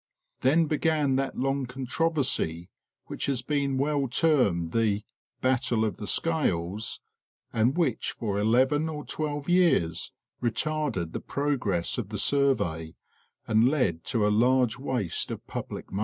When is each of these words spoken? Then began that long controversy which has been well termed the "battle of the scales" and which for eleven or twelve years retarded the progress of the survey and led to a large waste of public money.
Then 0.39 0.65
began 0.65 1.15
that 1.17 1.37
long 1.37 1.67
controversy 1.67 2.69
which 3.05 3.27
has 3.27 3.43
been 3.43 3.77
well 3.77 4.07
termed 4.07 4.71
the 4.71 5.03
"battle 5.41 5.85
of 5.85 5.97
the 5.97 6.07
scales" 6.07 6.99
and 7.53 7.77
which 7.77 8.09
for 8.13 8.39
eleven 8.39 8.89
or 8.89 9.05
twelve 9.05 9.47
years 9.47 10.11
retarded 10.41 11.11
the 11.13 11.21
progress 11.21 11.99
of 11.99 12.09
the 12.09 12.17
survey 12.17 12.95
and 13.47 13.69
led 13.69 14.03
to 14.05 14.25
a 14.25 14.29
large 14.33 14.79
waste 14.79 15.29
of 15.29 15.45
public 15.45 15.91
money. 15.91 15.99